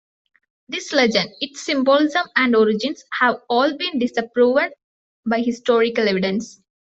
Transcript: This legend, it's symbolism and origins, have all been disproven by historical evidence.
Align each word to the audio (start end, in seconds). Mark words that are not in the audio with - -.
This 0.67 0.93
legend, 0.93 1.29
it's 1.41 1.61
symbolism 1.63 2.25
and 2.35 2.55
origins, 2.55 3.03
have 3.19 3.35
all 3.49 3.77
been 3.77 3.99
disproven 3.99 4.71
by 5.27 5.41
historical 5.41 6.09
evidence. 6.09 6.59